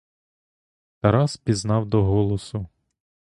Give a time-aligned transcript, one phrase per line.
[0.99, 2.67] Тарас пізнав до голосу.